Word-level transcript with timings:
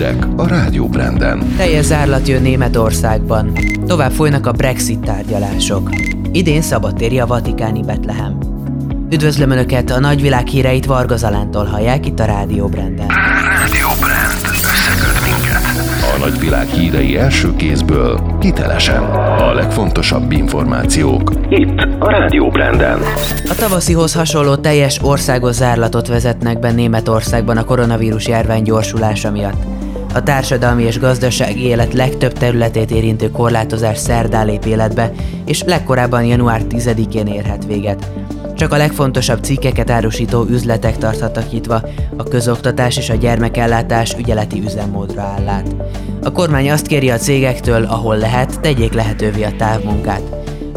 hírek 0.00 0.26
a 0.36 0.46
Rádió 0.46 0.88
Branden. 0.88 1.54
Teljes 1.56 1.84
zárlat 1.84 2.28
jön 2.28 2.42
Németországban. 2.42 3.52
Tovább 3.86 4.10
folynak 4.10 4.46
a 4.46 4.52
Brexit 4.52 4.98
tárgyalások. 4.98 5.90
Idén 6.32 6.62
szabadtéri 6.62 7.18
a 7.18 7.26
Vatikáni 7.26 7.82
Betlehem. 7.82 8.38
Üdvözlöm 9.10 9.50
Önöket, 9.50 9.90
a 9.90 10.00
nagyvilág 10.00 10.46
híreit 10.46 10.86
Varga 10.86 11.16
Zalántól 11.16 11.64
hallják 11.64 12.06
itt 12.06 12.20
a 12.20 12.24
Rádió 12.24 12.66
Branden. 12.66 13.06
Rádió 13.06 13.88
Brand. 14.00 14.56
Összeköt 14.62 15.22
minket. 15.22 15.62
A 16.14 16.18
nagyvilág 16.18 16.66
hírei 16.66 17.16
első 17.16 17.56
kézből, 17.56 18.36
hitelesen. 18.40 19.02
A 19.38 19.54
legfontosabb 19.54 20.32
információk. 20.32 21.32
Itt 21.48 21.78
a 21.98 22.10
Rádió 22.10 22.48
Branden. 22.48 22.98
A 23.48 23.54
tavaszihoz 23.54 24.14
hasonló 24.14 24.54
teljes 24.56 24.98
országos 25.02 25.54
zárlatot 25.54 26.08
vezetnek 26.08 26.58
be 26.58 26.70
Németországban 26.70 27.56
a 27.56 27.64
koronavírus 27.64 28.28
járvány 28.28 28.62
gyorsulása 28.62 29.30
miatt. 29.30 29.69
A 30.12 30.22
társadalmi 30.22 30.82
és 30.82 30.98
gazdasági 30.98 31.64
élet 31.64 31.92
legtöbb 31.92 32.32
területét 32.32 32.90
érintő 32.90 33.30
korlátozás 33.30 33.98
szerdán 33.98 34.46
lép 34.46 34.64
életbe, 34.64 35.12
és 35.44 35.62
legkorábban 35.62 36.24
január 36.24 36.62
10-én 36.68 37.26
érhet 37.26 37.66
véget. 37.66 38.10
Csak 38.56 38.72
a 38.72 38.76
legfontosabb 38.76 39.42
cikkeket 39.42 39.90
árusító 39.90 40.46
üzletek 40.48 40.98
tarthattak 40.98 41.50
nyitva, 41.50 41.82
a 42.16 42.22
közoktatás 42.22 42.96
és 42.96 43.10
a 43.10 43.14
gyermekellátás 43.14 44.14
ügyeleti 44.18 44.62
üzemmódra 44.64 45.22
áll 45.22 45.48
át. 45.48 45.74
A 46.22 46.32
kormány 46.32 46.70
azt 46.70 46.86
kéri 46.86 47.10
a 47.10 47.16
cégektől, 47.16 47.84
ahol 47.84 48.16
lehet, 48.16 48.60
tegyék 48.60 48.92
lehetővé 48.92 49.42
a 49.42 49.56
távmunkát. 49.58 50.22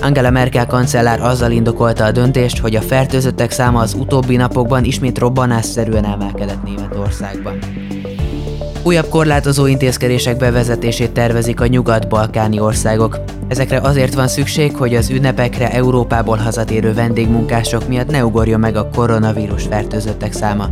Angela 0.01 0.29
Merkel 0.29 0.67
kancellár 0.67 1.21
azzal 1.21 1.51
indokolta 1.51 2.03
a 2.03 2.11
döntést, 2.11 2.59
hogy 2.59 2.75
a 2.75 2.81
fertőzöttek 2.81 3.51
száma 3.51 3.79
az 3.79 3.93
utóbbi 3.93 4.35
napokban 4.35 4.83
ismét 4.83 5.17
robbanásszerűen 5.17 6.05
emelkedett 6.05 6.63
Németországban. 6.63 7.57
Újabb 8.85 9.09
korlátozó 9.09 9.65
intézkedések 9.65 10.37
bevezetését 10.37 11.11
tervezik 11.11 11.61
a 11.61 11.67
nyugat-balkáni 11.67 12.59
országok. 12.59 13.19
Ezekre 13.47 13.79
azért 13.79 14.13
van 14.13 14.27
szükség, 14.27 14.75
hogy 14.75 14.95
az 14.95 15.09
ünnepekre 15.09 15.71
Európából 15.71 16.37
hazatérő 16.37 16.93
vendégmunkások 16.93 17.87
miatt 17.87 18.11
ne 18.11 18.25
ugorjon 18.25 18.59
meg 18.59 18.75
a 18.75 18.89
koronavírus 18.95 19.63
fertőzöttek 19.63 20.33
száma. 20.33 20.69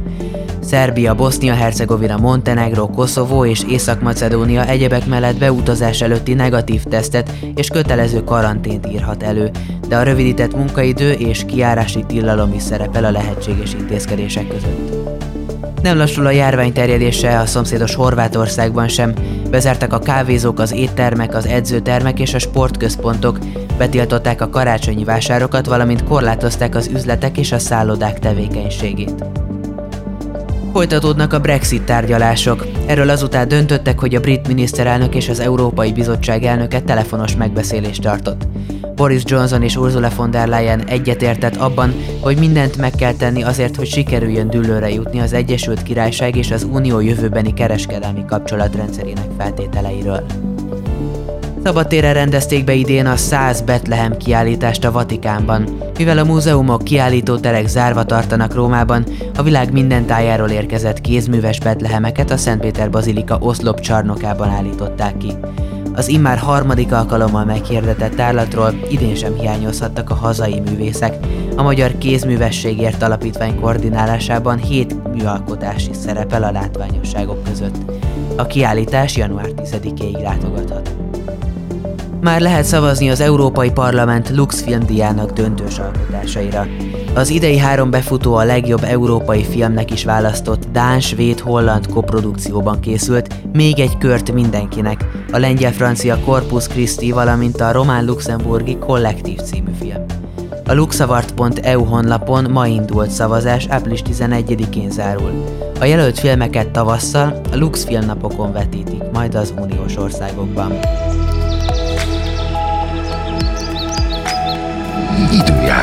Szerbia, 0.59 1.15
Bosznia-Hercegovina, 1.15 2.17
Montenegro, 2.17 2.87
Koszovó 2.87 3.45
és 3.45 3.63
Észak-Macedónia 3.69 4.67
egyebek 4.67 5.05
mellett 5.05 5.37
beutazás 5.37 6.01
előtti 6.01 6.33
negatív 6.33 6.83
tesztet 6.83 7.31
és 7.55 7.67
kötelező 7.67 8.23
karantént 8.23 8.87
írhat 8.87 9.23
elő, 9.23 9.51
de 9.87 9.97
a 9.97 10.03
rövidített 10.03 10.55
munkaidő 10.55 11.11
és 11.11 11.45
kiárási 11.45 12.03
tilalom 12.07 12.53
is 12.53 12.61
szerepel 12.61 13.05
a 13.05 13.11
lehetséges 13.11 13.73
intézkedések 13.73 14.47
között. 14.47 15.10
Nem 15.81 15.97
lassul 15.97 16.25
a 16.25 16.31
járvány 16.31 16.73
terjedése 16.73 17.39
a 17.39 17.45
szomszédos 17.45 17.95
Horvátországban 17.95 18.87
sem. 18.87 19.13
Bezártak 19.49 19.93
a 19.93 19.99
kávézók, 19.99 20.59
az 20.59 20.71
éttermek, 20.71 21.35
az 21.35 21.45
edzőtermek 21.45 22.19
és 22.19 22.33
a 22.33 22.39
sportközpontok, 22.39 23.39
betiltották 23.77 24.41
a 24.41 24.49
karácsonyi 24.49 25.03
vásárokat, 25.03 25.65
valamint 25.65 26.03
korlátozták 26.03 26.75
az 26.75 26.87
üzletek 26.87 27.37
és 27.37 27.51
a 27.51 27.59
szállodák 27.59 28.19
tevékenységét. 28.19 29.23
Folytatódnak 30.73 31.33
a 31.33 31.39
Brexit 31.39 31.81
tárgyalások. 31.81 32.65
Erről 32.85 33.09
azután 33.09 33.47
döntöttek, 33.47 33.99
hogy 33.99 34.15
a 34.15 34.19
brit 34.19 34.47
miniszterelnök 34.47 35.15
és 35.15 35.29
az 35.29 35.39
Európai 35.39 35.91
Bizottság 35.91 36.43
elnöke 36.43 36.81
telefonos 36.81 37.35
megbeszélést 37.35 38.01
tartott. 38.01 38.47
Boris 38.95 39.21
Johnson 39.25 39.63
és 39.63 39.75
Ursula 39.75 40.09
von 40.15 40.31
der 40.31 40.47
Leyen 40.47 40.87
egyetértett 40.87 41.55
abban, 41.55 41.93
hogy 42.19 42.37
mindent 42.37 42.77
meg 42.77 42.91
kell 42.91 43.13
tenni 43.13 43.43
azért, 43.43 43.75
hogy 43.75 43.87
sikerüljön 43.87 44.49
dűlőre 44.49 44.89
jutni 44.89 45.19
az 45.19 45.33
Egyesült 45.33 45.83
Királyság 45.83 46.35
és 46.35 46.51
az 46.51 46.67
Unió 46.71 46.99
jövőbeni 46.99 47.53
kereskedelmi 47.53 48.25
kapcsolatrendszerének 48.25 49.27
feltételeiről. 49.37 50.25
Szabadtére 51.63 52.11
rendezték 52.11 52.63
be 52.63 52.73
idén 52.73 53.05
a 53.05 53.15
100 53.15 53.61
Betlehem 53.61 54.17
kiállítást 54.17 54.85
a 54.85 54.91
Vatikánban. 54.91 55.77
Mivel 55.97 56.17
a 56.17 56.23
múzeumok 56.23 56.83
kiállítóterek 56.83 57.67
zárva 57.67 58.03
tartanak 58.03 58.53
Rómában, 58.53 59.05
a 59.35 59.43
világ 59.43 59.71
minden 59.71 60.05
tájáról 60.05 60.49
érkezett 60.49 61.01
kézműves 61.01 61.59
Betlehemeket 61.59 62.31
a 62.31 62.37
Szentpéter 62.37 62.89
Bazilika 62.89 63.37
oszlop 63.39 63.79
csarnokában 63.79 64.49
állították 64.49 65.17
ki. 65.17 65.33
Az 65.93 66.07
immár 66.07 66.37
harmadik 66.37 66.91
alkalommal 66.91 67.45
meghirdetett 67.45 68.15
tárlatról 68.15 68.73
idén 68.89 69.15
sem 69.15 69.33
hiányozhattak 69.33 70.09
a 70.09 70.15
hazai 70.15 70.59
művészek. 70.59 71.25
A 71.55 71.63
Magyar 71.63 71.97
Kézművességért 71.97 73.01
Alapítvány 73.01 73.59
koordinálásában 73.59 74.57
hét 74.57 75.13
műalkotás 75.13 75.87
is 75.87 75.95
szerepel 75.95 76.43
a 76.43 76.51
látványosságok 76.51 77.43
között. 77.43 77.75
A 78.35 78.45
kiállítás 78.45 79.15
január 79.15 79.49
10-ig 79.55 80.21
látogatható. 80.21 81.10
Már 82.21 82.41
lehet 82.41 82.63
szavazni 82.63 83.09
az 83.09 83.19
Európai 83.19 83.71
Parlament 83.71 84.29
Lux 84.29 84.61
filmdiának 84.61 85.31
döntős 85.31 85.79
alkotásaira. 85.79 86.67
Az 87.13 87.29
idei 87.29 87.57
három 87.57 87.89
befutó 87.89 88.35
a 88.35 88.43
legjobb 88.43 88.83
európai 88.83 89.43
filmnek 89.43 89.91
is 89.91 90.03
választott 90.03 90.65
Dán-Svéd-Holland 90.71 91.87
koprodukcióban 91.87 92.79
készült, 92.79 93.33
még 93.53 93.79
egy 93.79 93.97
kört 93.97 94.31
mindenkinek, 94.31 95.05
a 95.31 95.37
lengyel-francia 95.37 96.17
Corpus 96.25 96.67
Christi, 96.67 97.11
valamint 97.11 97.61
a 97.61 97.71
román-luxemburgi 97.71 98.77
Kollektív 98.77 99.39
című 99.39 99.71
film. 99.79 100.05
A 100.65 100.73
luxavart.eu 100.73 101.83
honlapon 101.83 102.51
ma 102.51 102.67
indult 102.67 103.09
szavazás, 103.09 103.67
április 103.69 104.01
11-én 104.09 104.89
zárul. 104.89 105.43
A 105.79 105.85
jelölt 105.85 106.19
filmeket 106.19 106.69
tavasszal 106.69 107.41
a 107.51 107.55
Lux 107.55 107.85
filmnapokon 107.85 108.51
vetítik, 108.51 109.01
majd 109.13 109.35
az 109.35 109.53
uniós 109.61 109.97
országokban. 109.97 110.71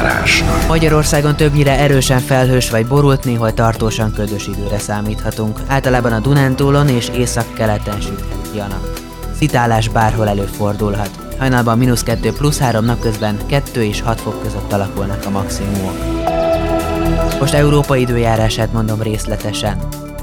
Időjárás. 0.09 0.45
Magyarországon 0.69 1.37
többnyire 1.37 1.79
erősen 1.79 2.21
felhős 2.21 2.71
vagy 2.71 2.87
borult, 2.87 3.25
néhol 3.25 3.55
tartósan 3.55 4.13
ködös 4.13 4.47
időre 4.47 4.79
számíthatunk. 4.79 5.61
Általában 5.67 6.13
a 6.13 6.19
Dunántúlon 6.19 6.89
és 6.89 7.09
észak-keleten 7.09 8.01
süthet 8.01 8.65
a 8.65 8.67
nap. 8.67 9.01
Szitálás 9.39 9.89
bárhol 9.89 10.29
előfordulhat. 10.29 11.11
Hajnalban 11.39 11.79
mínusz 11.79 12.03
2 12.03 12.33
plusz 12.33 12.59
3 12.59 12.85
napközben 12.85 13.37
2 13.47 13.85
és 13.85 14.01
6 14.01 14.21
fok 14.21 14.43
között 14.43 14.73
alakulnak 14.73 15.25
a 15.27 15.31
maximumok. 15.31 15.97
Most 17.41 17.55
Európa 17.55 17.97
időjárását 17.97 18.73
mondom 18.73 19.03
részletesen. 19.03 19.79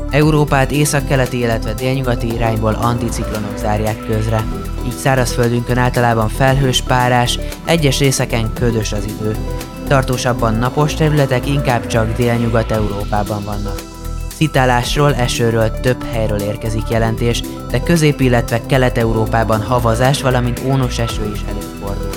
Európát 0.10 0.72
észak-keleti, 0.72 1.40
illetve 1.40 1.74
délnyugati 1.74 2.34
irányból 2.34 2.74
anticiklonok 2.74 3.58
zárják 3.58 4.06
közre. 4.08 4.44
Így 4.86 4.96
szárazföldünkön 4.96 5.78
általában 5.78 6.30
felhős 6.30 6.82
párás, 6.82 7.40
egyes 7.66 8.00
részeken 8.00 8.54
ködös 8.54 8.92
az 8.92 9.06
idő. 9.06 9.36
Tartósabban 9.88 10.54
napos 10.54 10.94
területek 10.94 11.48
inkább 11.48 11.88
csak 11.88 12.16
délnyugat-európában 12.16 13.44
vannak. 13.44 13.82
Szitálásról, 14.36 15.16
esőről 15.16 15.80
több 15.80 16.04
helyről 16.12 16.40
érkezik 16.40 16.90
jelentés, 16.90 17.42
de 17.70 17.80
közép, 17.84 18.20
illetve 18.20 18.66
kelet-európában 18.66 19.62
havazás, 19.62 20.22
valamint 20.22 20.62
ónos 20.66 21.00
eső 21.00 21.32
is 21.34 21.42
előfordul. 21.50 22.10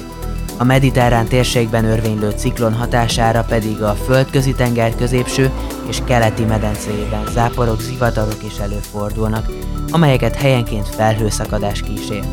A 0.60 0.64
mediterrán 0.64 1.26
térségben 1.26 1.84
örvénylő 1.84 2.30
ciklon 2.30 2.74
hatására 2.74 3.44
pedig 3.48 3.82
a 3.82 3.94
földközi 3.94 4.52
tenger 4.52 4.94
középső 4.94 5.50
és 5.88 5.98
keleti 6.04 6.44
medencéjében 6.44 7.22
záporok, 7.32 7.80
zivatarok 7.80 8.44
is 8.44 8.58
előfordulnak, 8.58 9.46
amelyeket 9.90 10.36
helyenként 10.36 10.88
felhőszakadás 10.88 11.80
kísér. 11.80 12.24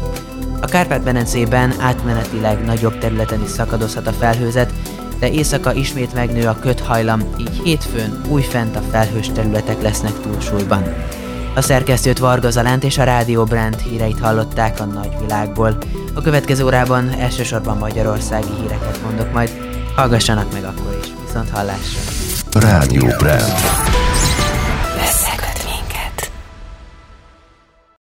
A 0.62 0.66
Kárpát-medencében 0.66 1.74
átmenetileg 1.80 2.66
nagyobb 2.66 2.98
területen 2.98 3.44
is 3.44 3.50
szakadozhat 3.50 4.08
a 4.08 4.12
felhőzet, 4.12 4.74
de 5.26 5.32
éjszaka 5.32 5.74
ismét 5.74 6.14
megnő 6.14 6.48
a 6.48 6.60
köthajlam, 6.60 7.22
így 7.38 7.62
hétfőn 7.64 8.22
újfent 8.28 8.76
a 8.76 8.82
felhős 8.92 9.30
területek 9.34 9.82
lesznek 9.82 10.20
túlsúlyban. 10.22 10.96
A 11.56 11.62
szerkesztőt 11.62 12.18
Varga 12.18 12.50
Zalánt 12.50 12.84
és 12.84 12.98
a 12.98 13.04
Rádió 13.04 13.44
Brand 13.44 13.80
híreit 13.80 14.20
hallották 14.20 14.80
a 14.80 14.86
nagyvilágból. 14.86 15.78
A 16.14 16.22
következő 16.22 16.64
órában 16.64 17.10
elsősorban 17.20 17.78
magyarországi 17.78 18.48
híreket 18.62 19.00
mondok 19.04 19.34
majd. 19.34 19.50
Hallgassanak 19.96 20.54
meg 20.54 20.64
akkor 20.64 21.00
is. 21.04 21.10
Viszont 21.26 21.50
hallásra! 21.50 22.00
Rádió 22.52 23.06
Brand. 23.06 23.54